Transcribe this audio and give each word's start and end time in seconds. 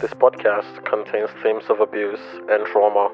This 0.00 0.12
podcast 0.12 0.84
contains 0.84 1.28
themes 1.42 1.64
of 1.68 1.80
abuse 1.80 2.20
and 2.48 2.64
trauma. 2.66 3.10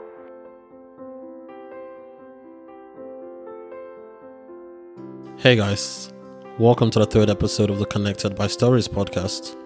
Hey 5.39 5.57
guys, 5.57 6.13
welcome 6.59 6.91
to 6.91 6.99
the 6.99 7.07
third 7.07 7.31
episode 7.31 7.71
of 7.71 7.79
the 7.79 7.87
Connected 7.87 8.37
by 8.37 8.49
Stories 8.49 8.87
podcast. 8.87 9.57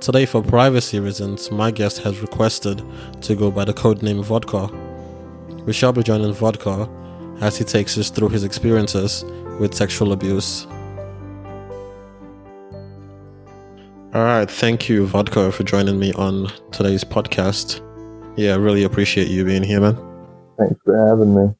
Today, 0.00 0.26
for 0.26 0.42
privacy 0.42 0.98
reasons, 0.98 1.52
my 1.52 1.70
guest 1.70 1.98
has 1.98 2.18
requested 2.18 2.82
to 3.20 3.36
go 3.36 3.52
by 3.52 3.64
the 3.64 3.72
codename 3.72 4.24
Vodka. 4.24 4.68
We 5.64 5.72
shall 5.72 5.92
be 5.92 6.02
joining 6.02 6.32
Vodka 6.32 6.90
as 7.40 7.56
he 7.56 7.64
takes 7.64 7.96
us 7.96 8.10
through 8.10 8.30
his 8.30 8.42
experiences 8.42 9.24
with 9.60 9.74
sexual 9.74 10.12
abuse. 10.12 10.66
All 14.14 14.24
right, 14.24 14.50
thank 14.50 14.88
you, 14.88 15.06
Vodka, 15.06 15.52
for 15.52 15.64
joining 15.64 15.98
me 15.98 16.14
on 16.14 16.50
today's 16.72 17.04
podcast. 17.04 17.82
Yeah, 18.38 18.54
I 18.54 18.56
really 18.56 18.82
appreciate 18.82 19.28
you 19.28 19.44
being 19.44 19.62
here, 19.62 19.82
man. 19.82 19.96
Thanks 20.58 20.80
for 20.82 20.96
having 21.08 21.34
me. 21.34 21.54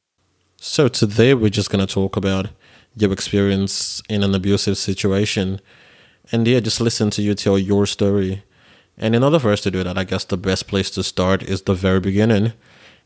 So, 0.57 0.87
today 0.87 1.35
we're 1.35 1.51
just 1.51 1.69
going 1.69 1.85
to 1.85 1.93
talk 1.93 2.17
about 2.17 2.47
your 2.95 3.13
experience 3.13 4.01
in 4.09 4.23
an 4.23 4.33
abusive 4.33 4.79
situation. 4.79 5.61
And 6.31 6.47
yeah, 6.47 6.59
just 6.59 6.81
listen 6.81 7.11
to 7.11 7.21
you 7.21 7.35
tell 7.35 7.59
your 7.59 7.85
story. 7.85 8.43
And 8.97 9.13
in 9.15 9.23
order 9.23 9.37
for 9.37 9.51
us 9.51 9.61
to 9.61 9.69
do 9.69 9.83
that, 9.83 9.99
I 9.99 10.03
guess 10.03 10.23
the 10.23 10.35
best 10.35 10.67
place 10.67 10.89
to 10.91 11.03
start 11.03 11.43
is 11.43 11.61
the 11.61 11.75
very 11.75 11.99
beginning. 11.99 12.53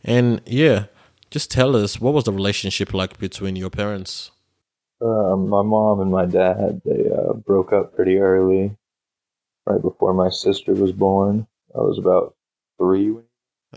And 0.06 0.42
yeah, 0.46 0.86
just 1.32 1.52
tell 1.52 1.76
us 1.76 2.00
what 2.00 2.14
was 2.14 2.24
the 2.24 2.32
relationship 2.32 2.94
like 2.94 3.20
between 3.20 3.58
your 3.58 3.70
parents? 3.70 4.32
Uh, 5.02 5.36
my 5.36 5.64
mom 5.64 6.00
and 6.00 6.12
my 6.12 6.26
dad 6.26 6.82
they 6.86 7.12
uh, 7.12 7.34
broke 7.34 7.74
up 7.74 7.94
pretty 7.94 8.20
early, 8.20 8.78
right 9.66 9.82
before 9.82 10.14
my 10.14 10.30
sister 10.30 10.74
was 10.74 10.92
born. 10.92 11.48
I 11.76 11.80
was 11.80 11.98
about 11.98 12.36
three. 12.78 13.16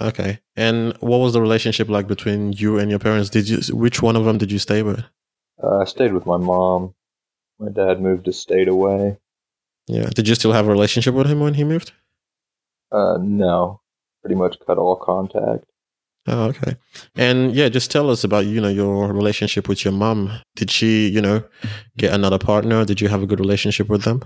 Okay, 0.01 0.41
and 0.57 0.97
what 0.99 1.19
was 1.19 1.33
the 1.33 1.41
relationship 1.41 1.89
like 1.89 2.07
between 2.07 2.53
you 2.53 2.79
and 2.79 2.91
your 2.91 2.99
parents? 2.99 3.31
Did 3.31 3.49
you 3.49 3.61
which 3.75 4.03
one 4.03 4.17
of 4.17 4.25
them 4.25 4.39
did 4.39 4.53
you 4.53 4.59
stay 4.59 4.83
with? 4.83 5.03
Uh, 5.63 5.79
I 5.79 5.85
stayed 5.85 6.13
with 6.13 6.27
my 6.27 6.37
mom. 6.37 6.95
My 7.59 7.71
dad 7.71 8.01
moved 8.01 8.29
a 8.29 8.33
state 8.33 8.69
away. 8.69 9.17
Yeah. 9.87 10.11
Did 10.15 10.29
you 10.29 10.35
still 10.35 10.53
have 10.53 10.67
a 10.67 10.71
relationship 10.71 11.15
with 11.15 11.29
him 11.29 11.41
when 11.41 11.55
he 11.55 11.65
moved? 11.65 11.93
Uh, 12.93 13.19
no, 13.21 13.81
pretty 14.23 14.35
much 14.35 14.57
cut 14.67 14.79
all 14.79 14.97
contact. 14.97 15.65
Oh, 16.29 16.47
okay. 16.47 16.77
And 17.15 17.55
yeah, 17.55 17.69
just 17.69 17.91
tell 17.91 18.11
us 18.11 18.25
about 18.25 18.47
you 18.47 18.61
know 18.61 18.69
your 18.69 19.13
relationship 19.13 19.69
with 19.69 19.85
your 19.85 19.93
mom. 19.93 20.33
Did 20.57 20.71
she, 20.71 21.09
you 21.09 21.21
know, 21.21 21.45
get 21.97 22.13
another 22.13 22.39
partner? 22.39 22.85
Did 22.85 23.01
you 23.01 23.09
have 23.09 23.23
a 23.23 23.27
good 23.27 23.41
relationship 23.41 23.89
with 23.89 24.03
them? 24.03 24.25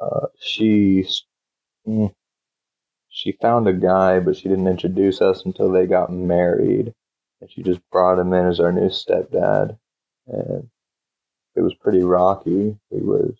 Uh, 0.00 0.28
she 0.40 1.08
mm, 1.88 2.14
she 3.08 3.32
found 3.32 3.68
a 3.68 3.72
guy, 3.74 4.20
but 4.20 4.36
she 4.36 4.48
didn't 4.48 4.68
introduce 4.68 5.20
us 5.22 5.44
until 5.46 5.70
they 5.72 5.86
got 5.86 6.12
married, 6.12 6.94
and 7.40 7.50
she 7.50 7.62
just 7.62 7.80
brought 7.90 8.18
him 8.18 8.32
in 8.32 8.46
as 8.46 8.60
our 8.60 8.72
new 8.72 8.88
stepdad, 8.90 9.78
and 10.28 10.68
it 11.56 11.62
was 11.62 11.74
pretty 11.74 12.02
rocky. 12.02 12.78
He 12.90 12.98
was 13.00 13.34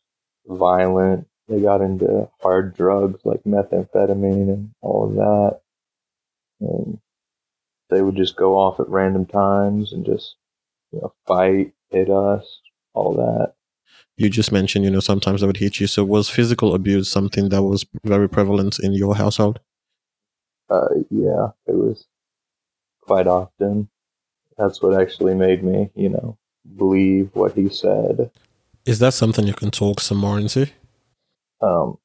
violent. 0.47 1.29
They 1.49 1.61
got 1.61 1.83
into 1.83 2.31
hard 2.43 2.77
drugs 2.77 3.21
like 3.25 3.45
methamphetamine 3.45 4.53
and 4.53 4.71
all 4.83 5.07
of 5.09 5.15
that, 5.17 5.61
and 6.61 6.99
they 7.91 8.03
would 8.03 8.17
just 8.17 8.37
go 8.37 8.57
off 8.59 8.81
at 8.81 8.89
random 8.89 9.27
times 9.27 9.93
and 9.93 10.07
just 10.07 10.37
you 10.93 11.01
know 11.01 11.13
fight, 11.27 11.73
hit 11.91 12.11
us, 12.11 12.61
all 12.95 13.15
that. 13.15 13.55
You 14.19 14.31
just 14.31 14.51
mentioned, 14.51 14.85
you 14.85 14.91
know, 14.91 15.01
sometimes 15.01 15.41
they 15.41 15.47
would 15.47 15.59
hit 15.59 15.79
you. 15.79 15.87
So 15.87 16.05
was 16.05 16.31
physical 16.31 16.75
abuse 16.75 17.11
something 17.11 17.51
that 17.51 17.63
was 17.63 17.85
very 18.05 18.29
prevalent 18.29 18.79
in 18.79 18.93
your 18.95 19.15
household? 19.15 19.61
Uh, 20.71 20.89
yeah, 21.11 21.49
it 21.67 21.75
was 21.75 22.07
quite 23.03 23.27
often. 23.27 23.89
That's 24.57 24.81
what 24.81 24.99
actually 25.01 25.35
made 25.35 25.63
me, 25.63 25.91
you 25.95 26.09
know, 26.09 26.39
believe 26.77 27.31
what 27.35 27.53
he 27.53 27.69
said. 27.69 28.31
Is 28.87 28.99
that 29.01 29.13
something 29.15 29.47
you 29.47 29.53
can 29.53 29.71
talk 29.71 30.01
some 30.01 30.19
more 30.19 30.39
into? 30.39 30.67
Um, 31.61 31.99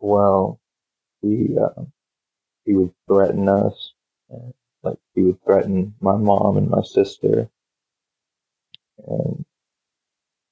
well, 0.00 0.58
he 1.20 1.56
uh, 1.56 1.82
he 2.64 2.74
would 2.74 2.92
threaten 3.06 3.48
us. 3.48 3.92
Like 4.82 4.98
he 5.14 5.22
would 5.22 5.44
threaten 5.44 5.94
my 6.00 6.16
mom 6.16 6.56
and 6.56 6.68
my 6.68 6.82
sister, 6.82 7.48
and 9.06 9.44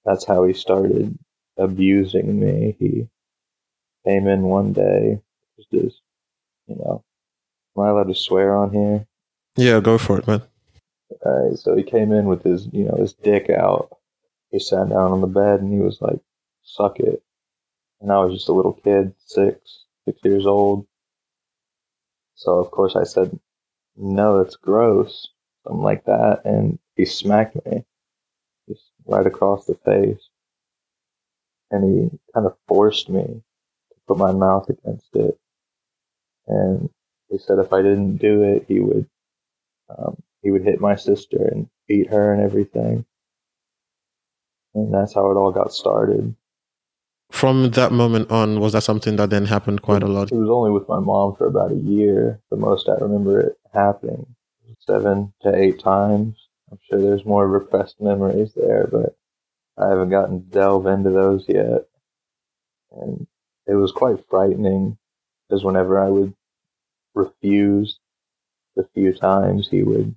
that's 0.04 0.24
how 0.24 0.44
he 0.44 0.52
started 0.52 1.18
abusing 1.56 2.38
me. 2.40 2.76
He 2.78 3.08
came 4.04 4.26
in 4.26 4.42
one 4.42 4.72
day, 4.72 5.20
just 5.56 5.72
as, 5.74 6.00
you 6.66 6.76
know, 6.76 7.04
am 7.76 7.82
I 7.82 7.88
allowed 7.90 8.08
to 8.08 8.14
swear 8.14 8.56
on 8.56 8.72
here? 8.72 9.06
Yeah, 9.56 9.80
go 9.80 9.98
for 9.98 10.18
it, 10.18 10.26
man. 10.26 10.42
Alright, 11.24 11.58
so 11.58 11.76
he 11.76 11.82
came 11.82 12.12
in 12.12 12.26
with 12.26 12.42
his, 12.42 12.68
you 12.72 12.84
know, 12.84 12.96
his 12.96 13.12
dick 13.12 13.50
out. 13.50 13.90
He 14.50 14.58
sat 14.58 14.88
down 14.88 15.12
on 15.12 15.20
the 15.20 15.26
bed 15.26 15.60
and 15.60 15.72
he 15.72 15.80
was 15.80 16.00
like, 16.00 16.20
"Suck 16.62 16.98
it." 16.98 17.22
And 18.00 18.10
I 18.10 18.24
was 18.24 18.34
just 18.34 18.48
a 18.48 18.52
little 18.52 18.72
kid, 18.72 19.14
six, 19.18 19.84
six 20.06 20.18
years 20.24 20.46
old. 20.46 20.86
So 22.34 22.58
of 22.58 22.70
course 22.70 22.96
I 22.96 23.04
said, 23.04 23.38
"No, 23.96 24.42
that's 24.42 24.56
gross," 24.56 25.28
something 25.64 25.82
like 25.82 26.04
that, 26.06 26.44
and 26.44 26.78
he 26.96 27.04
smacked 27.04 27.56
me, 27.66 27.84
right 29.10 29.26
across 29.26 29.66
the 29.66 29.74
face, 29.84 30.28
and 31.70 31.84
he 31.84 32.18
kind 32.34 32.46
of 32.46 32.56
forced 32.68 33.08
me 33.08 33.22
to 33.24 34.00
put 34.08 34.18
my 34.18 34.32
mouth 34.32 34.68
against 34.68 35.08
it, 35.14 35.38
and 36.46 36.88
he 37.28 37.38
said 37.38 37.58
if 37.58 37.72
I 37.72 37.82
didn't 37.82 38.16
do 38.16 38.42
it, 38.42 38.64
he 38.68 38.80
would 38.80 39.06
um, 39.90 40.16
he 40.42 40.50
would 40.50 40.62
hit 40.62 40.80
my 40.80 40.96
sister 40.96 41.48
and 41.52 41.68
beat 41.88 42.08
her 42.10 42.32
and 42.32 42.42
everything. 42.42 43.04
And 44.74 44.94
that's 44.94 45.14
how 45.14 45.30
it 45.30 45.34
all 45.34 45.50
got 45.50 45.72
started. 45.72 46.34
From 47.32 47.70
that 47.72 47.92
moment 47.92 48.30
on, 48.30 48.60
was 48.60 48.72
that 48.72 48.82
something 48.82 49.16
that 49.16 49.30
then 49.30 49.46
happened 49.46 49.82
quite 49.82 50.02
a 50.02 50.06
lot? 50.06 50.32
It 50.32 50.36
was 50.36 50.50
only 50.50 50.70
with 50.70 50.88
my 50.88 50.98
mom 51.00 51.34
for 51.36 51.46
about 51.46 51.72
a 51.72 51.76
year. 51.76 52.40
The 52.50 52.56
most 52.56 52.88
I 52.88 52.94
remember 52.94 53.40
it 53.40 53.58
happening 53.72 54.26
seven 54.86 55.32
to 55.42 55.54
eight 55.54 55.80
times. 55.80 56.48
I'm 56.70 56.78
sure 56.82 57.00
there's 57.00 57.24
more 57.24 57.46
repressed 57.48 58.00
memories 58.00 58.52
there, 58.54 58.88
but 58.90 59.16
I 59.76 59.88
haven't 59.88 60.10
gotten 60.10 60.42
to 60.44 60.50
delve 60.50 60.86
into 60.86 61.10
those 61.10 61.48
yet. 61.48 61.86
And 62.92 63.26
it 63.66 63.74
was 63.74 63.92
quite 63.92 64.28
frightening 64.28 64.98
because 65.48 65.64
whenever 65.64 65.98
I 65.98 66.08
would 66.08 66.34
refuse 67.14 67.98
the 68.76 68.88
few 68.94 69.12
times 69.12 69.68
he 69.68 69.82
would 69.82 70.14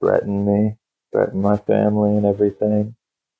threaten 0.00 0.44
me, 0.44 0.76
threaten 1.12 1.40
my 1.40 1.56
family 1.56 2.16
and 2.16 2.26
everything. 2.26 2.94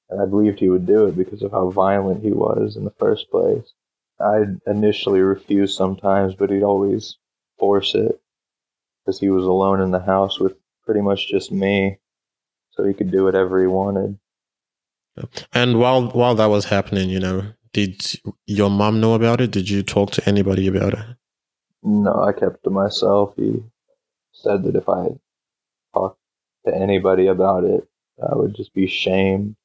And 0.09 0.21
I 0.21 0.25
believed 0.27 0.61
he 0.61 0.69
would 0.69 0.87
do 0.87 1.07
it 1.07 1.17
because 1.17 1.43
of 1.43 1.51
how 1.53 1.71
violent 1.71 2.23
he 2.23 2.33
was 2.33 2.77
in 2.77 2.85
the 2.85 2.95
first 2.99 3.31
place. 3.31 3.73
I'd 4.21 4.61
initially 4.67 5.21
refuse 5.21 5.77
sometimes, 5.77 6.35
but 6.35 6.51
he'd 6.51 6.63
always 6.63 7.19
force 7.59 7.95
it 7.95 8.21
because 9.05 9.21
he 9.21 9.29
was 9.31 9.45
alone 9.45 9.81
in 9.81 9.91
the 9.91 10.01
house 10.01 10.39
with 10.41 10.55
pretty 10.85 11.01
much 11.01 11.29
just 11.29 11.53
me, 11.53 11.99
so 12.77 12.85
he 12.85 12.95
could 12.95 13.11
do 13.11 13.25
whatever 13.25 13.61
he 13.61 13.67
wanted. 13.67 14.19
And 15.53 15.79
while 15.79 16.09
while 16.11 16.35
that 16.35 16.47
was 16.47 16.67
happening, 16.67 17.11
you 17.11 17.21
know, 17.21 17.53
did 17.73 18.03
your 18.47 18.71
mom 18.71 19.01
know 19.01 19.15
about 19.15 19.41
it? 19.41 19.51
Did 19.51 19.71
you 19.71 19.83
talk 19.83 20.11
to 20.13 20.29
anybody 20.29 20.67
about 20.69 20.95
it? 20.95 21.07
No, 21.83 22.23
I 22.23 22.33
kept 22.33 22.65
to 22.65 22.71
myself. 22.71 23.35
He 23.37 23.63
said 24.33 24.65
that 24.65 24.77
if 24.77 24.89
I 24.89 25.09
talked 25.95 26.19
to 26.67 26.75
anybody 26.75 27.29
about 27.29 27.65
it, 27.65 27.89
I 28.23 28.35
would 28.37 28.55
just 28.55 28.75
be 28.75 28.87
shamed 28.87 29.57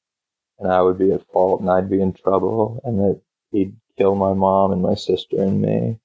and 0.59 0.71
I 0.71 0.81
would 0.81 0.97
be 0.97 1.11
at 1.11 1.25
fault 1.31 1.61
and 1.61 1.69
I'd 1.69 1.89
be 1.89 2.01
in 2.01 2.13
trouble 2.13 2.81
and 2.83 2.99
that 2.99 3.21
he'd 3.51 3.75
kill 3.97 4.15
my 4.15 4.33
mom 4.33 4.71
and 4.71 4.81
my 4.81 4.95
sister 4.95 5.41
and 5.41 5.61
me. 5.61 5.99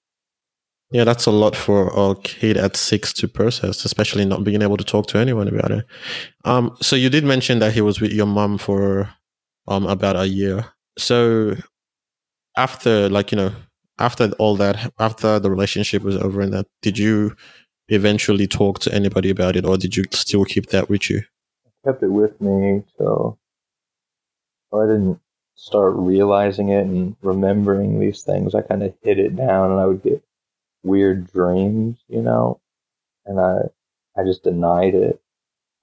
Yeah, 0.91 1.03
that's 1.05 1.27
a 1.27 1.33
lot 1.33 1.57
for 1.57 1.89
a 1.89 2.15
kid 2.15 2.57
at 2.57 2.77
six 2.77 3.13
to 3.15 3.27
process, 3.27 3.85
especially 3.85 4.25
not 4.25 4.45
being 4.45 4.63
able 4.63 4.77
to 4.77 4.85
talk 4.85 5.09
to 5.09 5.19
anyone 5.19 5.49
about 5.49 5.73
it. 5.73 5.85
Um, 6.45 6.77
so 6.81 6.95
you 6.95 7.11
did 7.11 7.25
mention 7.25 7.59
that 7.59 7.73
he 7.73 7.81
was 7.81 8.01
with 8.01 8.13
your 8.13 8.27
mom 8.27 8.59
for 8.59 9.11
um 9.67 9.87
about 9.87 10.17
a 10.17 10.29
year. 10.29 10.67
So 10.97 11.57
after, 12.57 13.09
like 13.09 13.33
you 13.33 13.37
know, 13.37 13.53
after 13.99 14.31
all 14.39 14.57
that, 14.57 14.93
after 14.99 15.41
the 15.41 15.51
relationship 15.51 16.03
was 16.03 16.17
over 16.17 16.41
and 16.41 16.53
that, 16.53 16.67
did 16.83 16.99
you 16.99 17.35
eventually 17.89 18.47
talk 18.47 18.79
to 18.81 18.95
anybody 18.95 19.31
about 19.31 19.57
it, 19.57 19.65
or 19.65 19.77
did 19.77 19.97
you 19.97 20.05
still 20.13 20.45
keep 20.45 20.67
that 20.67 20.89
with 20.89 21.11
you? 21.11 21.23
I 21.67 21.91
kept 21.91 22.03
it 22.03 22.11
with 22.11 22.41
me 22.41 22.85
till 22.97 23.39
I 24.73 24.87
didn't 24.87 25.21
start 25.57 25.95
realizing 25.97 26.69
it 26.69 26.87
and 26.87 27.17
remembering 27.23 27.99
these 27.99 28.23
things. 28.23 28.55
I 28.55 28.63
kind 28.63 28.83
of 28.83 28.95
hid 29.03 29.19
it 29.19 29.35
down, 29.35 29.73
and 29.73 29.81
I 29.81 29.87
would 29.87 30.03
get 30.03 30.23
weird 30.87 31.33
dreams, 31.33 31.99
you 32.09 32.23
know, 32.23 32.61
and 33.27 33.41
I 33.41 33.59
I 34.19 34.25
just 34.25 34.45
denied 34.45 34.95
it. 34.95 35.21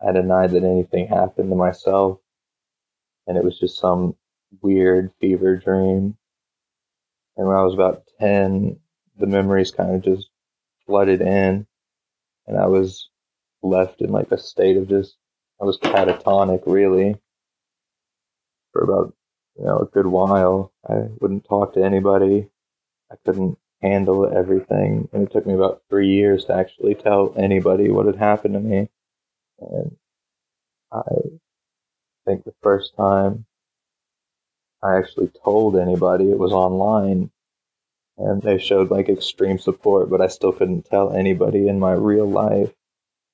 I 0.06 0.12
denied 0.14 0.52
that 0.52 0.64
anything 0.64 1.08
happened 1.08 1.50
to 1.52 1.58
myself, 1.58 2.20
and 3.28 3.38
it 3.38 3.44
was 3.44 3.60
just 3.60 3.80
some 3.80 4.16
weird 4.62 5.12
fever 5.22 5.58
dream. 5.58 6.18
And 7.38 7.48
when 7.48 7.58
I 7.58 7.64
was 7.64 7.74
about 7.76 8.04
ten, 8.20 8.80
the 9.18 9.28
memories 9.28 9.72
kind 9.72 9.96
of 9.96 10.04
just 10.04 10.30
flooded 10.88 11.22
in, 11.22 11.68
and 12.48 12.58
I 12.58 12.68
was 12.68 13.10
left 13.64 14.02
in 14.02 14.12
like 14.12 14.32
a 14.32 14.38
state 14.40 14.78
of 14.78 14.90
just 14.90 15.18
I 15.62 15.66
was 15.66 15.80
catatonic 15.80 16.64
really 16.68 17.16
for 18.74 18.84
about 18.84 19.14
you 19.58 19.66
know 19.66 19.80
a 19.80 19.86
good 19.88 20.08
while. 20.08 20.74
I 20.90 21.08
wouldn't 21.22 21.46
talk 21.48 21.74
to 21.76 21.84
anybody. 21.86 22.50
I 23.12 23.16
couldn't 23.26 23.58
handle 23.84 24.26
everything, 24.36 25.10
and 25.12 25.28
it 25.28 25.32
took 25.32 25.46
me 25.46 25.54
about 25.54 25.84
three 25.90 26.08
years 26.08 26.46
to 26.46 26.56
actually 26.56 26.96
tell 26.96 27.34
anybody 27.38 27.92
what 27.92 28.06
had 28.06 28.16
happened 28.16 28.54
to 28.54 28.60
me. 28.60 28.90
And 29.60 29.98
I 30.92 31.02
think 32.26 32.46
the 32.46 32.56
first 32.64 32.96
time 32.96 33.46
I 34.82 34.98
actually 34.98 35.32
told 35.44 35.78
anybody 35.78 36.32
it 36.32 36.40
was 36.40 36.54
online, 36.54 37.30
and 38.18 38.42
they 38.42 38.58
showed 38.58 38.90
like 38.90 39.10
extreme 39.10 39.60
support, 39.60 40.10
but 40.10 40.22
I 40.22 40.28
still 40.28 40.54
couldn't 40.54 40.86
tell 40.86 41.14
anybody 41.14 41.68
in 41.68 41.80
my 41.80 41.94
real 41.94 42.30
life, 42.30 42.72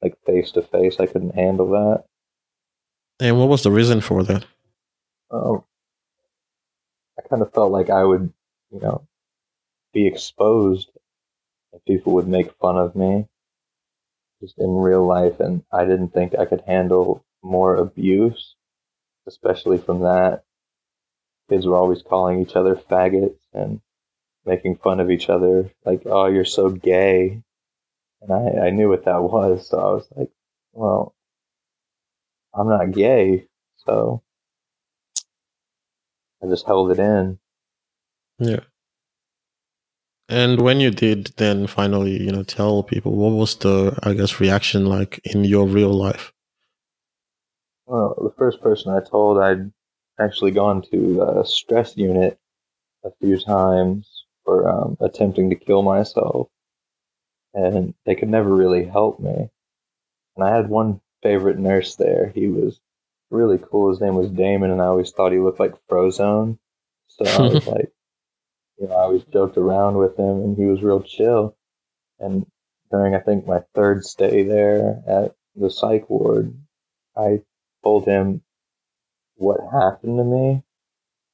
like 0.01 0.17
face 0.25 0.51
to 0.51 0.61
face. 0.61 0.99
I 0.99 1.05
couldn't 1.05 1.35
handle 1.35 1.69
that. 1.71 2.05
And 3.19 3.37
what 3.37 3.49
was 3.49 3.63
the 3.63 3.71
reason 3.71 4.01
for 4.01 4.23
that? 4.23 4.45
Um, 5.29 5.63
I 7.17 7.27
kind 7.27 7.41
of 7.41 7.53
felt 7.53 7.71
like 7.71 7.89
I 7.89 8.03
would, 8.03 8.31
you 8.71 8.79
know, 8.79 9.05
be 9.93 10.07
exposed 10.07 10.89
and 11.73 11.83
people 11.85 12.13
would 12.13 12.27
make 12.27 12.53
fun 12.59 12.77
of 12.77 12.95
me 12.95 13.27
just 14.41 14.57
in 14.57 14.69
real 14.69 15.05
life. 15.05 15.39
And 15.39 15.63
I 15.71 15.85
didn't 15.85 16.13
think 16.13 16.35
I 16.37 16.45
could 16.45 16.63
handle 16.65 17.25
more 17.43 17.75
abuse, 17.75 18.55
especially 19.27 19.77
from 19.77 20.01
that. 20.01 20.43
Kids 21.49 21.65
were 21.65 21.77
always 21.77 22.01
calling 22.01 22.41
each 22.41 22.55
other 22.55 22.75
faggots 22.75 23.39
and 23.53 23.81
making 24.45 24.77
fun 24.77 24.99
of 24.99 25.09
each 25.09 25.29
other, 25.29 25.69
like, 25.85 26.03
oh, 26.05 26.27
you're 26.27 26.45
so 26.45 26.69
gay. 26.69 27.41
And 28.21 28.31
I, 28.31 28.67
I 28.67 28.69
knew 28.69 28.89
what 28.89 29.05
that 29.05 29.21
was. 29.23 29.67
So 29.69 29.79
I 29.79 29.93
was 29.93 30.07
like, 30.15 30.29
well, 30.73 31.15
I'm 32.53 32.69
not 32.69 32.91
gay. 32.91 33.47
So 33.85 34.21
I 36.43 36.47
just 36.47 36.65
held 36.65 36.91
it 36.91 36.99
in. 36.99 37.39
Yeah. 38.39 38.61
And 40.29 40.61
when 40.61 40.79
you 40.79 40.91
did 40.91 41.33
then 41.37 41.65
finally, 41.65 42.21
you 42.21 42.31
know, 42.31 42.43
tell 42.43 42.83
people, 42.83 43.15
what 43.15 43.31
was 43.31 43.55
the, 43.55 43.97
I 44.03 44.13
guess, 44.13 44.39
reaction 44.39 44.85
like 44.85 45.19
in 45.23 45.43
your 45.43 45.65
real 45.65 45.91
life? 45.91 46.31
Well, 47.87 48.13
the 48.21 48.33
first 48.37 48.61
person 48.61 48.93
I 48.93 48.99
told, 48.99 49.39
I'd 49.39 49.71
actually 50.19 50.51
gone 50.51 50.83
to 50.91 51.39
a 51.39 51.45
stress 51.45 51.97
unit 51.97 52.37
a 53.03 53.09
few 53.19 53.39
times 53.39 54.25
for 54.45 54.69
um, 54.69 54.97
attempting 54.99 55.49
to 55.49 55.55
kill 55.55 55.81
myself, 55.81 56.49
and 57.55 57.95
they 58.05 58.13
could 58.13 58.29
never 58.29 58.53
really 58.53 58.85
help 58.85 59.19
me. 59.19 59.49
And 60.35 60.45
I 60.45 60.55
had 60.55 60.69
one 60.69 61.01
favorite 61.23 61.57
nurse 61.57 61.95
there. 61.95 62.31
He 62.35 62.47
was 62.47 62.79
really 63.31 63.57
cool. 63.57 63.89
His 63.89 64.01
name 64.01 64.13
was 64.13 64.29
Damon, 64.29 64.69
and 64.69 64.81
I 64.81 64.85
always 64.85 65.09
thought 65.09 65.31
he 65.31 65.39
looked 65.39 65.59
like 65.59 65.73
Frozone. 65.89 66.59
So 67.07 67.25
I 67.25 67.41
was 67.53 67.65
like, 67.67 67.91
you 68.79 68.87
know, 68.87 68.95
I 68.95 69.03
always 69.03 69.23
joked 69.25 69.57
around 69.57 69.97
with 69.97 70.17
him, 70.17 70.41
and 70.43 70.57
he 70.57 70.65
was 70.65 70.81
real 70.81 71.01
chill. 71.01 71.55
And 72.19 72.45
during, 72.91 73.15
I 73.15 73.19
think, 73.19 73.45
my 73.45 73.63
third 73.75 74.05
stay 74.05 74.43
there 74.43 75.03
at 75.07 75.35
the 75.55 75.69
psych 75.69 76.09
ward, 76.09 76.53
I 77.15 77.41
told 77.83 78.05
him 78.05 78.41
what 79.35 79.59
happened 79.71 80.17
to 80.17 80.23
me, 80.23 80.63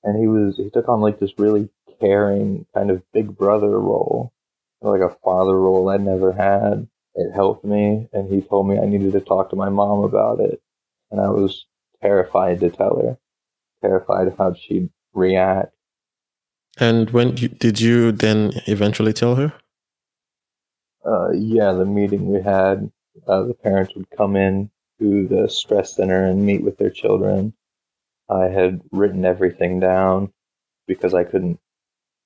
and 0.03 0.19
he 0.19 0.27
was 0.27 0.57
he 0.57 0.69
took 0.69 0.89
on 0.89 1.01
like 1.01 1.19
this 1.19 1.37
really 1.37 1.69
caring 1.99 2.65
kind 2.73 2.91
of 2.91 3.03
big 3.13 3.37
brother 3.37 3.79
role, 3.79 4.33
like 4.81 5.01
a 5.01 5.15
father 5.23 5.59
role 5.59 5.89
I'd 5.89 6.01
never 6.01 6.31
had. 6.31 6.87
It 7.15 7.31
helped 7.33 7.63
me, 7.65 8.09
and 8.13 8.31
he 8.31 8.41
told 8.41 8.67
me 8.67 8.77
I 8.77 8.85
needed 8.85 9.13
to 9.13 9.21
talk 9.21 9.49
to 9.51 9.55
my 9.55 9.69
mom 9.69 10.03
about 10.03 10.39
it, 10.39 10.61
and 11.11 11.21
I 11.21 11.29
was 11.29 11.65
terrified 12.01 12.59
to 12.61 12.69
tell 12.69 12.97
her, 12.97 13.17
terrified 13.81 14.27
of 14.27 14.37
how 14.37 14.53
she'd 14.53 14.89
react. 15.13 15.74
And 16.77 17.09
when 17.11 17.35
did 17.35 17.79
you 17.79 18.11
then 18.11 18.51
eventually 18.67 19.13
tell 19.13 19.35
her? 19.35 19.53
Uh, 21.05 21.31
yeah, 21.31 21.71
the 21.71 21.85
meeting 21.85 22.31
we 22.31 22.41
had, 22.41 22.91
uh, 23.27 23.43
the 23.43 23.53
parents 23.53 23.95
would 23.95 24.09
come 24.09 24.35
in 24.35 24.69
to 24.99 25.27
the 25.27 25.47
stress 25.47 25.95
center 25.95 26.25
and 26.25 26.45
meet 26.45 26.63
with 26.63 26.77
their 26.77 26.89
children. 26.89 27.53
I 28.29 28.45
had 28.45 28.81
written 28.91 29.23
everything 29.23 29.79
down 29.79 30.33
because 30.87 31.13
I 31.13 31.23
couldn't 31.23 31.59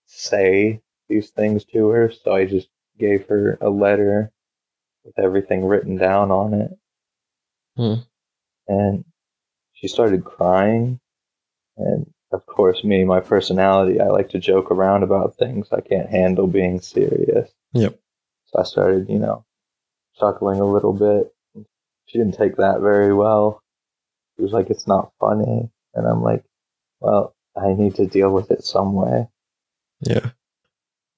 say 0.08 0.82
these 1.10 1.30
things 1.30 1.66
to 1.66 1.90
her, 1.90 2.12
so 2.12 2.34
I 2.34 2.46
just 2.46 2.70
gave 2.98 3.28
her 3.28 3.58
a 3.62 3.70
letter 3.70 4.32
with 5.04 5.18
everything 5.20 5.66
written 5.66 5.98
down 5.98 6.32
on 6.32 6.54
it. 6.54 6.72
Hmm. 7.76 8.02
And 8.68 9.06
she 9.74 9.88
started 9.88 10.24
crying. 10.24 11.00
And 11.78 12.12
of 12.32 12.46
course, 12.46 12.84
me, 12.84 13.04
my 13.04 13.20
personality, 13.20 14.00
I 14.00 14.08
like 14.08 14.30
to 14.30 14.40
joke 14.40 14.72
around 14.72 15.04
about 15.04 15.38
things. 15.38 15.68
I 15.72 15.82
can't 15.82 16.10
handle 16.10 16.48
being 16.48 16.80
serious. 16.80 17.50
Yep. 17.74 18.00
So 18.48 18.60
I 18.60 18.64
started, 18.64 19.10
you 19.10 19.20
know, 19.20 19.46
chuckling 20.20 20.60
a 20.60 20.66
little 20.66 20.94
bit. 20.94 21.34
She 22.06 22.18
didn't 22.18 22.38
take 22.38 22.58
that 22.58 22.82
very 22.82 23.14
well. 23.14 23.62
She 24.36 24.44
was 24.44 24.52
like, 24.52 24.70
it's 24.70 24.88
not 24.88 25.12
funny. 25.20 25.70
And 25.94 26.08
I'm 26.08 26.22
like, 26.22 26.44
well, 27.00 27.36
I 27.56 27.74
need 27.74 27.96
to 27.96 28.06
deal 28.06 28.32
with 28.32 28.52
it 28.52 28.64
some 28.64 28.94
way. 28.94 29.28
Yeah. 30.02 30.32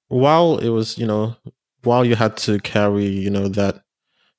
While 0.07 0.57
it 0.57 0.69
was, 0.69 0.97
you 0.97 1.05
know, 1.05 1.35
while 1.83 2.05
you 2.05 2.15
had 2.15 2.37
to 2.37 2.59
carry, 2.59 3.05
you 3.05 3.29
know, 3.29 3.47
that 3.49 3.83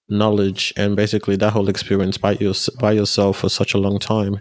knowledge 0.09 0.73
and 0.77 0.97
basically 0.97 1.37
that 1.37 1.53
whole 1.53 1.69
experience 1.69 2.19
by 2.19 2.33
your, 2.33 2.55
by 2.81 2.93
yourself 2.93 3.39
for 3.39 3.49
such 3.49 3.73
a 3.75 3.79
long 3.79 3.99
time, 3.99 4.41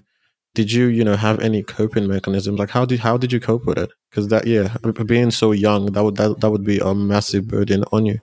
did 0.54 0.72
you, 0.72 0.88
you 0.88 1.04
know, 1.04 1.16
have 1.16 1.40
any 1.40 1.64
coping 1.64 2.08
mechanisms? 2.08 2.60
Like 2.60 2.70
how 2.70 2.86
did 2.86 3.00
how 3.00 3.18
did 3.18 3.32
you 3.32 3.40
cope 3.40 3.66
with 3.66 3.78
it? 3.78 3.92
Because 4.10 4.28
that, 4.30 4.46
yeah, 4.46 4.76
being 5.06 5.32
so 5.32 5.52
young, 5.52 5.88
that 5.94 6.04
would 6.04 6.18
that, 6.18 6.42
that 6.42 6.52
would 6.52 6.66
be 6.66 6.80
a 6.80 6.94
massive 6.94 7.48
burden 7.48 7.84
on 7.92 8.06
you. 8.06 8.20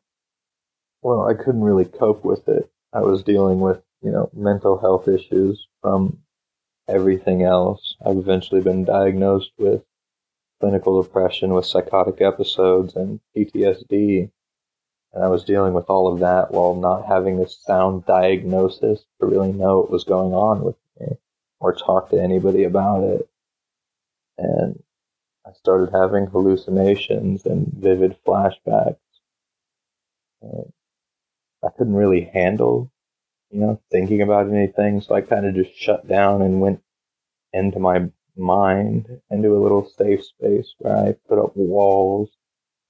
Well, 1.03 1.27
I 1.27 1.35
couldn't 1.35 1.63
really 1.63 1.85
cope 1.85 2.25
with 2.25 2.49
it. 2.49 2.71
I 2.93 3.01
was 3.01 3.23
dealing 3.23 3.61
with, 3.61 3.81
you 4.03 4.11
know, 4.11 4.31
mental 4.35 4.79
health 4.79 5.09
issues 5.09 5.67
from 5.81 6.19
everything 6.89 7.43
else. 7.43 7.97
I've 8.05 8.17
eventually 8.17 8.61
been 8.61 8.85
diagnosed 8.85 9.53
with 9.59 9.83
clinical 10.61 11.03
depression 11.03 11.55
with 11.55 11.67
psychotic 11.67 12.21
episodes 12.21 12.97
and 12.97 13.21
PTSD. 13.37 14.31
And 15.13 15.25
I 15.25 15.29
was 15.29 15.45
dealing 15.45 15.73
with 15.73 15.87
all 15.88 16.12
of 16.12 16.21
that 16.21 16.50
while 16.50 16.75
not 16.75 17.07
having 17.07 17.41
a 17.41 17.49
sound 17.49 18.05
diagnosis 18.07 19.05
to 19.21 19.26
really 19.26 19.52
know 19.52 19.79
what 19.79 19.91
was 19.91 20.05
going 20.05 20.35
on 20.35 20.62
with 20.62 20.76
or 21.61 21.75
talk 21.75 22.11
to 22.11 22.23
anybody 22.23 22.65
about 22.65 23.05
it. 23.05 23.29
And 24.38 24.83
I 25.47 25.53
started 25.53 25.91
having 25.93 26.27
hallucinations 26.27 27.47
and 27.47 27.73
vivid 27.73 28.17
flashbacks. 28.27 28.97
And 30.43 30.73
I 31.65 31.69
couldn't 31.77 31.95
really 31.95 32.31
handle, 32.33 32.91
you 33.50 33.61
know, 33.61 33.81
thinking 33.91 34.23
about 34.23 34.49
anything, 34.49 35.00
so 35.00 35.15
I 35.15 35.23
kind 35.23 35.47
of 35.47 35.55
just 35.55 35.77
shut 35.77 36.07
down 36.07 36.43
and 36.43 36.61
went 36.61 36.83
into 37.53 37.79
my 37.79 38.09
mind 38.37 39.21
into 39.31 39.57
a 39.57 39.62
little 39.62 39.88
safe 39.99 40.25
space 40.25 40.75
where 40.79 40.97
I 40.97 41.15
put 41.29 41.38
up 41.38 41.57
walls 41.57 42.31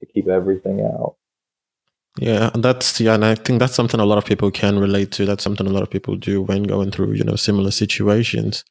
to 0.00 0.06
keep 0.06 0.28
everything 0.28 0.82
out. 0.82 1.16
Yeah, 2.20 2.50
and 2.52 2.64
that's 2.64 3.00
yeah, 3.00 3.14
and 3.14 3.24
I 3.24 3.36
think 3.36 3.60
that's 3.60 3.74
something 3.74 4.00
a 4.00 4.04
lot 4.04 4.18
of 4.18 4.24
people 4.24 4.50
can 4.50 4.78
relate 4.78 5.12
to. 5.12 5.24
That's 5.24 5.44
something 5.44 5.66
a 5.66 5.70
lot 5.70 5.84
of 5.84 5.90
people 5.90 6.16
do 6.16 6.42
when 6.42 6.64
going 6.64 6.90
through 6.90 7.12
you 7.12 7.22
know 7.22 7.36
similar 7.36 7.70
situations. 7.70 8.64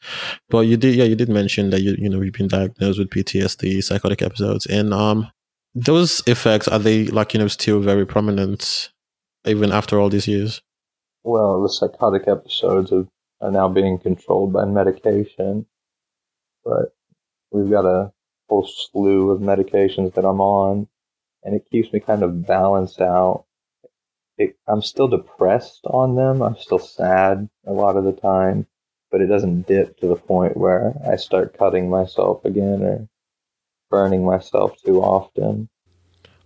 But 0.50 0.62
you 0.62 0.76
did, 0.76 0.96
yeah, 0.96 1.06
you 1.06 1.16
did 1.16 1.30
mention 1.30 1.70
that 1.70 1.82
you 1.82 1.96
you 1.98 2.10
know 2.10 2.22
you've 2.22 2.34
been 2.34 2.50
diagnosed 2.50 3.00
with 3.00 3.10
PTSD, 3.10 3.84
psychotic 3.84 4.22
episodes, 4.22 4.66
and 4.66 4.94
um, 4.94 5.32
those 5.74 6.22
effects 6.28 6.68
are 6.68 6.80
they 6.80 7.06
like 7.06 7.34
you 7.34 7.40
know 7.40 7.48
still 7.48 7.80
very 7.80 8.06
prominent 8.06 8.90
even 9.46 9.72
after 9.72 10.00
all 10.00 10.10
these 10.10 10.28
years? 10.28 10.62
Well, 11.24 11.62
the 11.62 11.70
psychotic 11.70 12.28
episodes 12.28 12.92
are, 12.92 13.08
are 13.40 13.52
now 13.52 13.70
being 13.70 13.98
controlled 13.98 14.52
by 14.52 14.66
medication, 14.66 15.66
but 16.66 16.94
we've 17.52 17.70
got 17.70 17.86
a 17.86 18.12
whole 18.50 18.68
slew 18.68 19.32
of 19.32 19.42
medications 19.42 20.14
that 20.16 20.26
I'm 20.26 20.42
on 20.42 20.88
and 21.48 21.56
it 21.56 21.66
keeps 21.72 21.94
me 21.94 22.02
kind 22.02 22.24
of 22.24 22.46
balanced 22.46 23.00
out. 23.00 23.46
It, 24.38 24.58
I'm 24.68 24.82
still 24.82 25.08
depressed 25.08 25.80
on 25.86 26.16
them. 26.16 26.42
I'm 26.42 26.58
still 26.58 26.78
sad 26.78 27.50
a 27.66 27.72
lot 27.72 27.96
of 27.96 28.04
the 28.04 28.12
time, 28.12 28.68
but 29.10 29.22
it 29.22 29.28
doesn't 29.28 29.66
dip 29.66 29.98
to 30.00 30.08
the 30.08 30.18
point 30.18 30.58
where 30.58 30.94
I 31.10 31.16
start 31.16 31.58
cutting 31.58 31.90
myself 31.90 32.44
again 32.44 32.84
or 32.84 33.08
burning 33.90 34.26
myself 34.26 34.76
too 34.86 35.02
often. 35.02 35.70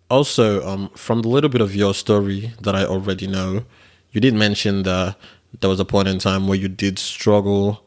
Also, 0.08 0.64
um, 0.68 0.90
from 0.90 1.24
the 1.24 1.30
little 1.30 1.50
bit 1.50 1.62
of 1.62 1.76
your 1.76 1.96
story 1.96 2.54
that 2.62 2.76
I 2.76 2.86
already 2.86 3.26
know, 3.26 3.66
you 4.12 4.22
did 4.22 4.36
mention 4.36 4.84
that 4.84 5.18
there 5.60 5.70
was 5.70 5.80
a 5.80 5.86
point 5.86 6.10
in 6.10 6.20
time 6.20 6.48
where 6.48 6.60
you 6.60 6.68
did 6.68 7.00
struggle 7.00 7.84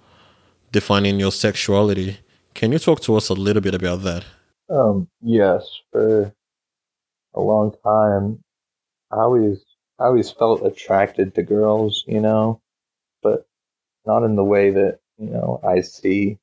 defining 0.73 1.21
your 1.21 1.31
sexuality. 1.31 2.19
Can 2.55 2.73
you 2.73 2.81
talk 2.81 3.01
to 3.03 3.15
us 3.15 3.29
a 3.29 3.35
little 3.35 3.63
bit 3.63 3.75
about 3.75 4.03
that? 4.03 4.25
Um, 4.69 5.07
yes, 5.23 5.65
for 5.93 6.35
a 7.35 7.41
long 7.41 7.75
time, 7.85 8.43
I 9.11 9.19
always 9.19 9.65
I 9.99 10.07
always 10.07 10.31
felt 10.31 10.67
attracted 10.67 11.35
to 11.35 11.43
girls, 11.43 12.05
you 12.07 12.21
know, 12.21 12.61
but 13.23 13.47
not 14.07 14.25
in 14.25 14.37
the 14.37 14.45
way 14.45 14.71
that 14.71 15.01
you 15.19 15.31
know 15.31 15.61
I 15.65 15.81
see 15.83 16.39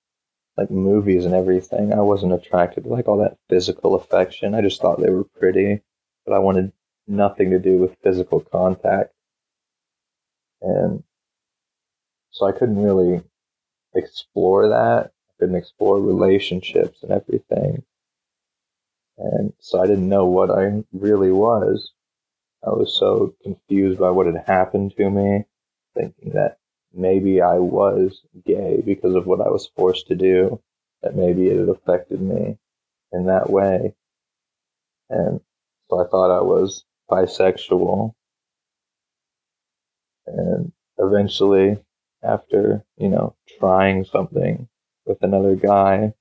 like 0.57 0.71
movies 0.71 1.25
and 1.25 1.33
everything. 1.35 1.93
I 1.93 2.01
wasn't 2.01 2.33
attracted 2.33 2.83
to 2.85 2.89
like 2.89 3.07
all 3.07 3.17
that 3.19 3.37
physical 3.49 3.95
affection. 3.95 4.55
I 4.55 4.61
just 4.61 4.81
thought 4.81 5.01
they 5.01 5.09
were 5.09 5.23
pretty, 5.23 5.81
but 6.25 6.33
I 6.33 6.39
wanted 6.39 6.71
nothing 7.07 7.51
to 7.51 7.59
do 7.59 7.77
with 7.77 7.97
physical 8.03 8.41
contact. 8.41 9.13
And 10.61 11.03
so 12.31 12.47
I 12.47 12.51
couldn't 12.51 12.81
really 12.81 13.23
explore 13.95 14.69
that. 14.69 15.07
I 15.07 15.33
couldn't 15.39 15.55
explore 15.55 15.99
relationships 15.99 17.03
and 17.03 17.11
everything. 17.11 17.83
And 19.23 19.53
so 19.59 19.79
I 19.81 19.85
didn't 19.85 20.09
know 20.09 20.25
what 20.25 20.49
I 20.49 20.83
really 20.91 21.31
was. 21.31 21.93
I 22.65 22.71
was 22.71 22.97
so 22.97 23.35
confused 23.43 23.99
by 23.99 24.09
what 24.09 24.25
had 24.25 24.43
happened 24.47 24.95
to 24.97 25.09
me, 25.09 25.45
thinking 25.95 26.31
that 26.31 26.57
maybe 26.93 27.41
I 27.41 27.59
was 27.59 28.21
gay 28.45 28.81
because 28.83 29.13
of 29.15 29.27
what 29.27 29.41
I 29.41 29.49
was 29.49 29.69
forced 29.75 30.07
to 30.07 30.15
do, 30.15 30.59
that 31.03 31.15
maybe 31.15 31.47
it 31.47 31.59
had 31.59 31.69
affected 31.69 32.19
me 32.19 32.57
in 33.11 33.25
that 33.27 33.49
way. 33.49 33.93
And 35.09 35.41
so 35.89 36.03
I 36.03 36.07
thought 36.07 36.35
I 36.35 36.41
was 36.41 36.83
bisexual. 37.09 38.13
And 40.25 40.71
eventually, 40.97 41.77
after, 42.23 42.83
you 42.97 43.09
know, 43.09 43.35
trying 43.59 44.05
something 44.05 44.67
with 45.05 45.21
another 45.21 45.55
guy, 45.55 46.13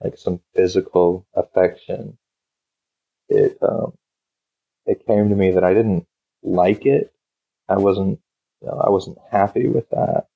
like 0.00 0.16
some 0.18 0.40
physical 0.54 1.26
affection, 1.34 2.18
it, 3.28 3.58
um, 3.62 3.92
it 4.86 5.06
came 5.06 5.28
to 5.28 5.34
me 5.34 5.50
that 5.52 5.64
I 5.64 5.74
didn't 5.74 6.06
like 6.42 6.86
it. 6.86 7.12
I 7.68 7.76
wasn't, 7.76 8.20
you 8.62 8.68
know, 8.68 8.78
I 8.78 8.90
wasn't 8.90 9.18
happy 9.30 9.68
with 9.68 9.88
that. 9.90 10.26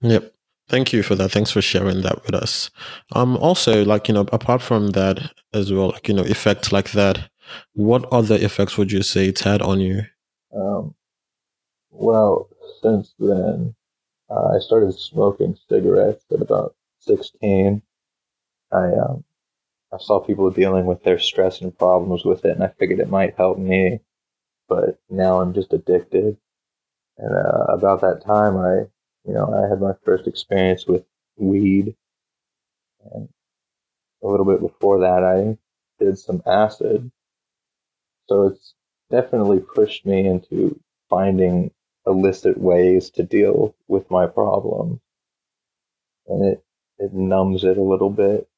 Yep. 0.00 0.32
Thank 0.68 0.92
you 0.92 1.02
for 1.02 1.14
that. 1.16 1.30
Thanks 1.30 1.50
for 1.50 1.60
sharing 1.60 2.02
that 2.02 2.24
with 2.24 2.34
us. 2.34 2.70
Um, 3.12 3.36
also, 3.36 3.84
like 3.84 4.08
you 4.08 4.14
know, 4.14 4.26
apart 4.32 4.62
from 4.62 4.90
that 4.90 5.18
as 5.52 5.72
well, 5.72 5.88
like 5.88 6.08
you 6.08 6.14
know, 6.14 6.22
effects 6.22 6.72
like 6.72 6.92
that, 6.92 7.28
what 7.74 8.04
other 8.12 8.36
effects 8.36 8.78
would 8.78 8.92
you 8.92 9.02
say 9.02 9.26
it's 9.26 9.42
had 9.42 9.60
on 9.60 9.80
you? 9.80 10.02
Um, 10.54 10.94
well, 11.90 12.48
since 12.82 13.12
then, 13.18 13.74
uh, 14.30 14.56
I 14.56 14.58
started 14.60 14.94
smoking 14.94 15.56
cigarettes 15.68 16.24
at 16.32 16.40
about 16.40 16.74
16. 17.00 17.82
I, 18.72 18.76
um, 18.76 19.24
I 19.92 19.98
saw 19.98 20.20
people 20.20 20.50
dealing 20.50 20.86
with 20.86 21.02
their 21.02 21.18
stress 21.18 21.60
and 21.60 21.76
problems 21.76 22.24
with 22.24 22.44
it, 22.44 22.52
and 22.52 22.64
I 22.64 22.68
figured 22.68 23.00
it 23.00 23.10
might 23.10 23.36
help 23.36 23.58
me. 23.58 24.00
But 24.68 24.98
now 25.10 25.40
I'm 25.40 25.54
just 25.54 25.72
addicted. 25.72 26.38
And 27.18 27.34
uh, 27.34 27.64
about 27.68 28.00
that 28.00 28.22
time, 28.24 28.56
I, 28.56 28.86
you 29.26 29.34
know, 29.34 29.52
I 29.52 29.68
had 29.68 29.80
my 29.80 29.92
first 30.04 30.26
experience 30.26 30.86
with 30.86 31.04
weed. 31.36 31.94
And 33.12 33.28
a 34.22 34.26
little 34.26 34.46
bit 34.46 34.60
before 34.60 35.00
that, 35.00 35.24
I 35.24 35.58
did 36.02 36.18
some 36.18 36.42
acid. 36.46 37.10
So 38.28 38.46
it's 38.48 38.74
definitely 39.10 39.60
pushed 39.60 40.06
me 40.06 40.26
into 40.26 40.80
finding 41.10 41.70
illicit 42.06 42.58
ways 42.58 43.10
to 43.10 43.22
deal 43.22 43.74
with 43.88 44.10
my 44.10 44.26
problem. 44.26 45.00
And 46.26 46.44
it, 46.54 46.64
it 46.98 47.12
numbs 47.12 47.64
it 47.64 47.76
a 47.78 47.82
little 47.82 48.10
bit. 48.10 48.48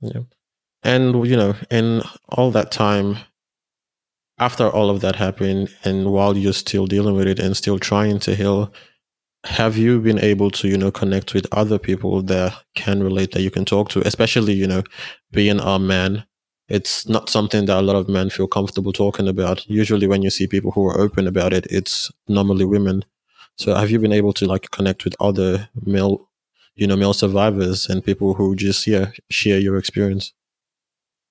Yeah. 0.00 0.22
And, 0.82 1.26
you 1.26 1.36
know, 1.36 1.54
in 1.70 2.02
all 2.28 2.50
that 2.52 2.70
time, 2.70 3.18
after 4.38 4.68
all 4.68 4.90
of 4.90 5.00
that 5.00 5.16
happened, 5.16 5.74
and 5.84 6.12
while 6.12 6.36
you're 6.36 6.52
still 6.52 6.86
dealing 6.86 7.14
with 7.14 7.26
it 7.26 7.38
and 7.38 7.56
still 7.56 7.78
trying 7.78 8.18
to 8.20 8.34
heal, 8.34 8.72
have 9.44 9.76
you 9.76 10.00
been 10.00 10.18
able 10.18 10.50
to, 10.50 10.68
you 10.68 10.76
know, 10.76 10.90
connect 10.90 11.34
with 11.34 11.46
other 11.52 11.78
people 11.78 12.22
that 12.22 12.52
can 12.74 13.02
relate, 13.02 13.32
that 13.32 13.42
you 13.42 13.50
can 13.50 13.64
talk 13.64 13.88
to, 13.90 14.06
especially, 14.06 14.52
you 14.52 14.66
know, 14.66 14.82
being 15.32 15.60
a 15.60 15.78
man 15.78 16.24
it's 16.68 17.08
not 17.08 17.28
something 17.28 17.66
that 17.66 17.78
a 17.78 17.82
lot 17.82 17.96
of 17.96 18.08
men 18.08 18.30
feel 18.30 18.48
comfortable 18.48 18.92
talking 18.92 19.28
about. 19.28 19.68
Usually, 19.68 20.06
when 20.06 20.22
you 20.22 20.30
see 20.30 20.46
people 20.46 20.72
who 20.72 20.86
are 20.86 21.00
open 21.00 21.26
about 21.26 21.52
it, 21.52 21.66
it's 21.70 22.10
normally 22.28 22.64
women. 22.64 23.04
So, 23.56 23.74
have 23.74 23.90
you 23.90 23.98
been 23.98 24.12
able 24.12 24.32
to 24.34 24.46
like 24.46 24.70
connect 24.70 25.04
with 25.04 25.14
other 25.20 25.68
male, 25.84 26.25
you 26.76 26.86
know, 26.86 26.96
male 26.96 27.14
survivors 27.14 27.88
and 27.88 28.04
people 28.04 28.34
who 28.34 28.54
just 28.54 28.86
yeah 28.86 29.10
share 29.30 29.58
your 29.58 29.76
experience? 29.76 30.32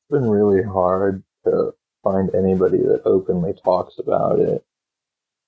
It's 0.09 0.19
been 0.19 0.29
really 0.29 0.63
hard 0.63 1.23
to 1.45 1.73
find 2.03 2.33
anybody 2.35 2.77
that 2.77 3.01
openly 3.05 3.53
talks 3.53 3.97
about 3.97 4.39
it. 4.39 4.63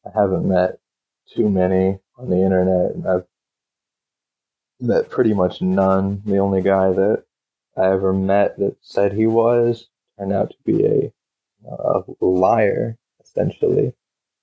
I 0.06 0.20
haven't 0.20 0.48
met 0.48 0.80
too 1.36 1.50
many 1.50 2.00
on 2.18 2.30
the 2.30 2.42
internet, 2.42 2.96
and 2.96 3.08
I've 3.08 3.26
met 4.80 5.10
pretty 5.10 5.34
much 5.34 5.62
none. 5.62 6.22
The 6.26 6.38
only 6.38 6.62
guy 6.62 6.92
that 6.92 7.24
I 7.76 7.92
ever 7.92 8.14
met 8.14 8.58
that 8.58 8.78
said 8.82 9.14
he 9.14 9.28
was 9.28 9.88
turned 10.18 10.34
out 10.34 10.52
to 10.52 10.58
be 10.66 10.86
a, 10.86 11.12
a 11.70 12.04
liar, 12.22 12.98
essentially, 13.22 13.94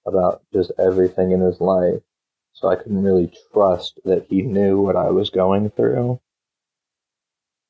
about 0.07 0.43
just 0.53 0.71
everything 0.79 1.33
in 1.33 1.41
his 1.41 1.61
life. 1.61 2.03
So 2.55 2.69
I 2.69 2.77
couldn't 2.77 3.03
really 3.03 3.33
trust 3.53 4.01
that 4.05 4.27
he 4.31 4.43
knew 4.43 4.81
what 4.81 4.97
I 4.97 5.11
was 5.11 5.31
going 5.31 5.71
through. 5.71 6.21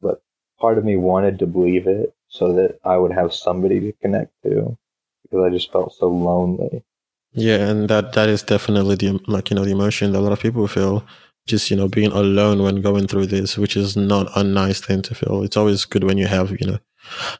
But 0.00 0.22
part 0.60 0.78
of 0.78 0.84
me 0.84 0.96
wanted 0.96 1.38
to 1.40 1.46
believe 1.46 1.86
it 1.86 2.14
so 2.28 2.52
that 2.54 2.78
I 2.84 2.96
would 2.96 3.12
have 3.12 3.34
somebody 3.34 3.80
to 3.80 3.92
connect 3.92 4.32
to 4.42 4.76
because 5.22 5.44
I 5.44 5.50
just 5.50 5.72
felt 5.72 5.94
so 5.94 6.08
lonely. 6.08 6.84
Yeah, 7.32 7.68
and 7.68 7.88
that 7.88 8.12
that 8.12 8.28
is 8.28 8.42
definitely 8.42 8.94
the 8.94 9.20
like 9.26 9.50
you 9.50 9.56
know 9.56 9.64
the 9.64 9.72
emotion 9.72 10.12
that 10.12 10.18
a 10.18 10.20
lot 10.20 10.32
of 10.32 10.40
people 10.40 10.68
feel 10.68 11.04
just 11.46 11.70
you 11.70 11.76
know 11.76 11.88
being 11.88 12.12
alone 12.12 12.62
when 12.62 12.80
going 12.80 13.06
through 13.06 13.26
this 13.26 13.58
which 13.58 13.76
is 13.76 13.96
not 13.96 14.30
a 14.36 14.42
nice 14.42 14.80
thing 14.80 15.02
to 15.02 15.14
feel 15.14 15.42
it's 15.42 15.56
always 15.56 15.84
good 15.84 16.04
when 16.04 16.16
you 16.16 16.26
have 16.26 16.50
you 16.52 16.66
know 16.66 16.78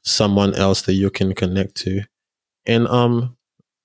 someone 0.03 0.55
else 0.55 0.83
that 0.83 0.93
you 0.93 1.11
can 1.11 1.35
connect 1.35 1.75
to 1.75 2.03
and 2.67 2.87
um 2.89 3.37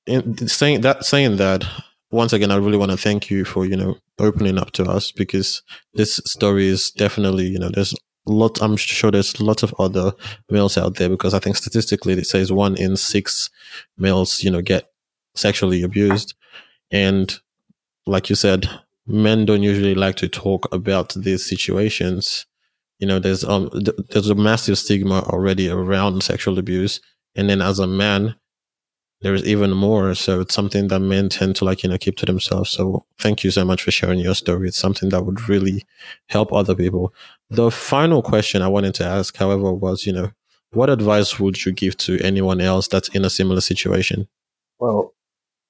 in 0.06 0.48
saying 0.48 0.82
that 0.82 1.06
saying 1.06 1.38
that 1.38 1.64
once 2.12 2.34
again 2.34 2.52
i 2.52 2.56
really 2.56 2.78
want 2.78 2.92
to 2.92 2.98
thank 2.98 3.30
you 3.30 3.46
for 3.46 3.66
you 3.66 3.76
know 3.76 3.98
opening 4.20 4.58
up 4.58 4.72
to 4.72 4.84
us 4.84 5.12
because 5.12 5.62
this 5.94 6.20
story 6.26 6.68
is 6.68 6.92
definitely 6.92 7.46
you 7.46 7.60
know 7.60 7.70
there's 7.70 7.96
lot 8.26 8.62
i'm 8.62 8.76
sure 8.76 9.10
there's 9.10 9.40
lots 9.40 9.64
of 9.64 9.74
other 9.80 10.12
males 10.50 10.78
out 10.78 10.96
there 10.96 11.10
because 11.10 11.34
i 11.34 11.40
think 11.40 11.56
statistically 11.56 12.14
it 12.14 12.28
says 12.28 12.52
one 12.52 12.76
in 12.76 12.96
six 12.96 13.50
males 13.98 14.44
you 14.44 14.52
know 14.52 14.62
get 14.62 14.92
sexually 15.36 15.82
abused 15.82 16.36
and 16.92 17.40
like 18.06 18.30
you 18.30 18.36
said 18.36 18.70
men 19.10 19.44
don't 19.44 19.64
usually 19.64 19.96
like 19.96 20.16
to 20.18 20.30
talk 20.30 20.72
about 20.74 21.14
these 21.16 21.44
situations. 21.44 22.46
You 23.00 23.08
know, 23.08 23.20
there's 23.20 23.44
um 23.44 23.70
th- 23.72 23.98
there's 24.10 24.30
a 24.30 24.36
massive 24.36 24.78
stigma 24.78 25.22
already 25.24 25.70
around 25.70 26.22
sexual 26.24 26.60
abuse, 26.60 27.02
and 27.36 27.50
then 27.50 27.62
as 27.62 27.80
a 27.80 27.88
man, 27.88 28.36
there's 29.22 29.46
even 29.46 29.72
more. 29.72 30.14
So 30.16 30.42
it's 30.42 30.54
something 30.54 30.88
that 30.88 31.00
men 31.00 31.30
tend 31.30 31.56
to 31.58 31.66
like 31.66 31.84
you 31.84 31.90
know 31.90 31.98
keep 31.98 32.18
to 32.18 32.26
themselves. 32.26 32.70
So 32.72 33.06
thank 33.20 33.44
you 33.44 33.52
so 33.52 33.66
much 33.66 33.84
for 33.84 33.92
sharing 33.92 34.20
your 34.20 34.36
story. 34.36 34.68
It's 34.68 34.78
something 34.78 35.10
that 35.10 35.26
would 35.26 35.50
really 35.50 35.86
help 36.28 36.54
other 36.54 36.76
people. 36.76 37.14
The 37.50 37.72
final 37.72 38.22
question 38.22 38.62
I 38.62 38.68
wanted 38.68 38.94
to 38.96 39.06
ask, 39.06 39.36
however, 39.38 39.74
was 39.74 40.06
you 40.06 40.14
know 40.14 40.32
what 40.72 40.90
advice 40.90 41.40
would 41.40 41.66
you 41.66 41.72
give 41.72 41.98
to 41.98 42.20
anyone 42.20 42.62
else 42.62 42.88
that's 42.88 43.10
in 43.10 43.26
a 43.26 43.30
similar 43.30 43.62
situation? 43.62 44.28
Well, 44.80 45.14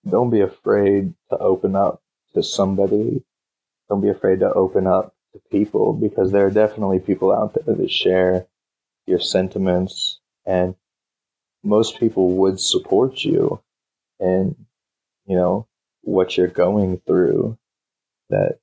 don't 0.08 0.29
be 0.29 0.41
afraid 0.41 1.13
to 1.29 1.38
open 1.38 1.75
up 1.75 2.01
to 2.34 2.44
somebody 2.44 3.24
don't 3.89 4.01
be 4.01 4.10
afraid 4.10 4.39
to 4.39 4.53
open 4.53 4.88
up 4.88 5.15
to 5.34 5.41
people 5.51 5.94
because 5.94 6.32
there 6.32 6.46
are 6.46 6.51
definitely 6.51 7.00
people 7.00 7.32
out 7.32 7.56
there 7.56 7.75
that 7.75 7.91
share 7.91 8.46
your 9.08 9.20
sentiments 9.20 10.20
and 10.46 10.75
most 11.63 11.99
people 11.99 12.31
would 12.37 12.59
support 12.59 13.23
you 13.23 13.61
and 14.19 14.55
you 15.25 15.35
know 15.35 15.67
what 16.01 16.37
you're 16.37 16.47
going 16.47 17.01
through 17.05 17.57
that 18.29 18.59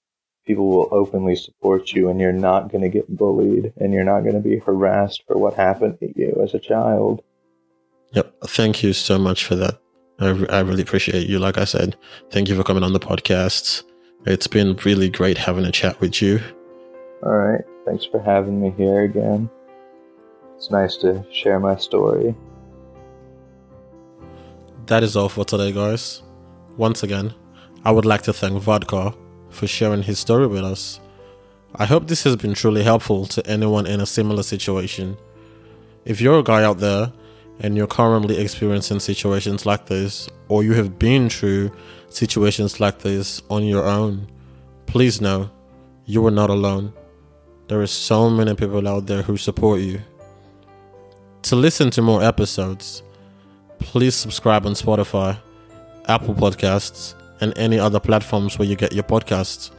people 0.46 0.68
will 0.68 0.88
openly 0.90 1.36
support 1.36 1.92
you 1.92 2.08
and 2.08 2.20
you're 2.20 2.32
not 2.32 2.70
going 2.70 2.82
to 2.82 2.88
get 2.88 3.08
bullied 3.08 3.72
and 3.76 3.92
you're 3.92 4.04
not 4.04 4.20
going 4.20 4.34
to 4.34 4.40
be 4.40 4.58
harassed 4.58 5.22
for 5.26 5.36
what 5.36 5.54
happened 5.54 5.98
to 5.98 6.12
you 6.18 6.40
as 6.42 6.54
a 6.54 6.58
child 6.58 7.22
yep 8.12 8.34
thank 8.46 8.82
you 8.82 8.92
so 8.92 9.18
much 9.18 9.44
for 9.44 9.56
that 9.56 9.78
I, 10.18 10.28
I 10.46 10.60
really 10.60 10.82
appreciate 10.82 11.28
you 11.28 11.38
like 11.38 11.58
i 11.58 11.64
said 11.64 11.96
thank 12.30 12.48
you 12.48 12.56
for 12.56 12.64
coming 12.64 12.82
on 12.82 12.92
the 12.92 13.00
podcast 13.00 13.82
it's 14.26 14.48
been 14.48 14.74
really 14.84 15.08
great 15.08 15.38
having 15.38 15.64
a 15.64 15.70
chat 15.70 16.00
with 16.00 16.20
you. 16.20 16.40
All 17.22 17.36
right. 17.36 17.64
Thanks 17.84 18.04
for 18.04 18.20
having 18.20 18.60
me 18.60 18.74
here 18.76 19.02
again. 19.02 19.48
It's 20.56 20.68
nice 20.68 20.96
to 20.98 21.24
share 21.32 21.60
my 21.60 21.76
story. 21.76 22.34
That 24.86 25.02
is 25.02 25.16
all 25.16 25.28
for 25.28 25.44
today, 25.44 25.72
guys. 25.72 26.22
Once 26.76 27.02
again, 27.02 27.34
I 27.84 27.90
would 27.90 28.04
like 28.04 28.22
to 28.22 28.32
thank 28.32 28.62
Vodka 28.62 29.12
for 29.50 29.66
sharing 29.66 30.04
his 30.04 30.20
story 30.20 30.46
with 30.46 30.62
us. 30.62 31.00
I 31.74 31.86
hope 31.86 32.06
this 32.06 32.22
has 32.22 32.36
been 32.36 32.54
truly 32.54 32.84
helpful 32.84 33.26
to 33.26 33.44
anyone 33.48 33.86
in 33.86 34.00
a 34.00 34.06
similar 34.06 34.44
situation. 34.44 35.16
If 36.04 36.20
you're 36.20 36.38
a 36.38 36.44
guy 36.44 36.62
out 36.62 36.78
there 36.78 37.12
and 37.58 37.76
you're 37.76 37.88
currently 37.88 38.38
experiencing 38.38 39.00
situations 39.00 39.66
like 39.66 39.86
this, 39.86 40.28
or 40.48 40.62
you 40.62 40.74
have 40.74 41.00
been 41.00 41.28
through 41.28 41.72
situations 42.08 42.78
like 42.78 43.00
this 43.00 43.42
on 43.50 43.64
your 43.64 43.84
own, 43.84 44.28
please 44.86 45.20
know 45.20 45.50
you 46.04 46.24
are 46.28 46.30
not 46.30 46.48
alone. 46.48 46.92
There 47.66 47.82
are 47.82 47.88
so 47.88 48.30
many 48.30 48.54
people 48.54 48.86
out 48.86 49.06
there 49.06 49.22
who 49.22 49.36
support 49.36 49.80
you. 49.80 50.00
To 51.42 51.56
listen 51.56 51.90
to 51.90 52.02
more 52.02 52.22
episodes, 52.22 53.02
please 53.78 54.14
subscribe 54.14 54.66
on 54.66 54.72
Spotify, 54.72 55.36
Apple 56.06 56.34
Podcasts, 56.34 57.14
and 57.40 57.56
any 57.56 57.78
other 57.78 58.00
platforms 58.00 58.58
where 58.58 58.68
you 58.68 58.76
get 58.76 58.92
your 58.92 59.04
podcasts. 59.04 59.70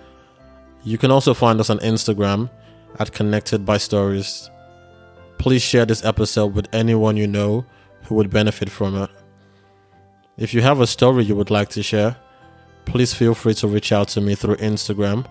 You 0.84 0.98
can 0.98 1.12
also 1.12 1.34
find 1.34 1.60
us 1.60 1.70
on 1.70 1.80
Instagram 1.80 2.50
at 3.00 3.12
Connected 3.12 3.66
by 3.66 3.78
Stories. 3.78 4.50
Please 5.38 5.62
share 5.62 5.86
this 5.86 6.04
episode 6.06 6.54
with 6.54 6.68
anyone 6.74 7.18
you 7.18 7.28
know 7.28 7.66
who 8.04 8.16
would 8.16 8.30
benefit 8.30 8.70
from 8.70 8.96
it. 8.96 9.10
If 10.38 10.54
you 10.54 10.62
have 10.62 10.82
a 10.82 10.88
story 10.88 11.26
you 11.26 11.36
would 11.36 11.52
like 11.52 11.70
to 11.70 11.84
share, 11.84 12.16
please 12.86 13.14
feel 13.14 13.34
free 13.34 13.54
to 13.56 13.68
reach 13.68 13.92
out 13.92 14.08
to 14.10 14.22
me 14.22 14.36
through 14.36 14.56
Instagram 14.58 15.26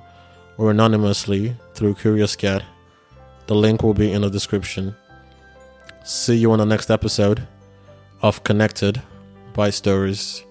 or 0.59 0.71
anonymously 0.71 1.57
through 1.75 1.95
Curious 1.95 2.37
Cat. 2.37 2.63
The 3.47 3.55
link 3.55 3.83
will 3.83 3.95
be 3.95 4.13
in 4.13 4.23
the 4.23 4.31
description. 4.31 4.95
See 6.05 6.37
you 6.37 6.53
on 6.53 6.59
the 6.59 6.67
next 6.67 6.91
episode 6.91 7.47
of 8.27 8.43
Connected 8.43 9.01
by 9.55 9.71
Stories. 9.71 10.45